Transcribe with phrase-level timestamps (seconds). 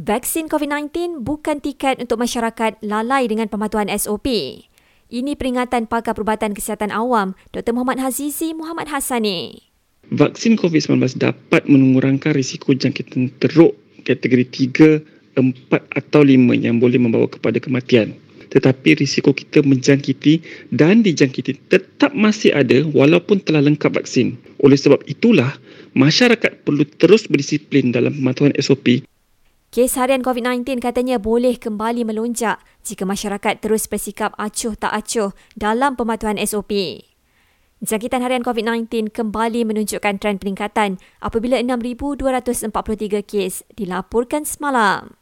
[0.00, 4.24] Vaksin COVID-19 bukan tiket untuk masyarakat lalai dengan pematuhan SOP.
[5.12, 7.76] Ini peringatan pakar perubatan kesihatan awam Dr.
[7.76, 9.68] Muhammad Hazizi Muhammad Hassani.
[10.08, 13.76] Vaksin COVID-19 dapat mengurangkan risiko jangkitan teruk
[14.08, 14.72] kategori
[15.36, 18.16] 3, 4 atau 5 yang boleh membawa kepada kematian.
[18.48, 20.40] Tetapi risiko kita menjangkiti
[20.72, 24.40] dan dijangkiti tetap masih ada walaupun telah lengkap vaksin.
[24.64, 25.52] Oleh sebab itulah,
[25.92, 29.04] masyarakat perlu terus berdisiplin dalam pematuhan SOP
[29.72, 35.96] Kes harian COVID-19 katanya boleh kembali melonjak jika masyarakat terus bersikap acuh tak acuh dalam
[35.96, 37.00] pematuhan SOP.
[37.80, 42.68] Jangkitan harian COVID-19 kembali menunjukkan trend peningkatan apabila 6,243
[43.24, 45.16] kes dilaporkan semalam.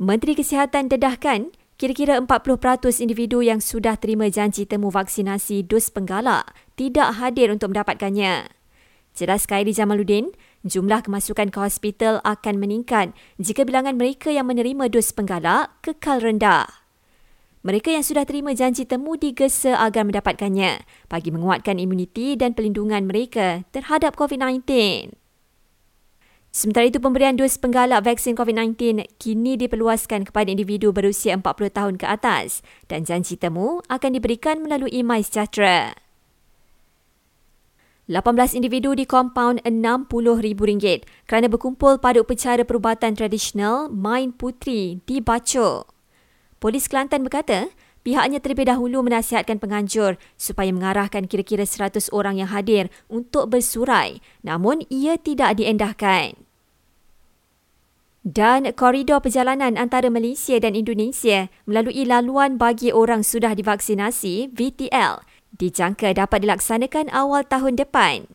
[0.00, 6.48] Menteri Kesihatan dedahkan kira-kira 40% individu yang sudah terima janji temu vaksinasi dos penggalak
[6.80, 8.61] tidak hadir untuk mendapatkannya.
[9.12, 10.32] Jelas Khairi Jamaluddin,
[10.64, 16.64] jumlah kemasukan ke hospital akan meningkat jika bilangan mereka yang menerima dos penggalak kekal rendah.
[17.62, 23.62] Mereka yang sudah terima janji temu digesa agar mendapatkannya bagi menguatkan imuniti dan pelindungan mereka
[23.70, 24.66] terhadap COVID-19.
[26.52, 32.06] Sementara itu, pemberian dos penggalak vaksin COVID-19 kini diperluaskan kepada individu berusia 40 tahun ke
[32.08, 36.11] atas dan janji temu akan diberikan melalui MySejahtera.
[38.10, 45.86] 18 individu di kompaun RM60,000 kerana berkumpul pada upacara perubatan tradisional Main Putri di Baco.
[46.58, 47.70] Polis Kelantan berkata,
[48.02, 54.82] pihaknya terlebih dahulu menasihatkan penganjur supaya mengarahkan kira-kira 100 orang yang hadir untuk bersurai namun
[54.90, 56.34] ia tidak diendahkan.
[58.22, 65.22] Dan koridor perjalanan antara Malaysia dan Indonesia melalui laluan bagi orang sudah divaksinasi VTL
[65.56, 68.28] dijangka dapat dilaksanakan awal tahun depan.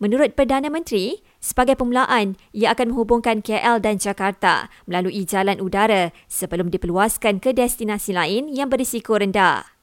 [0.00, 6.72] Menurut Perdana Menteri, sebagai permulaan, ia akan menghubungkan KL dan Jakarta melalui jalan udara sebelum
[6.72, 9.79] diperluaskan ke destinasi lain yang berisiko rendah.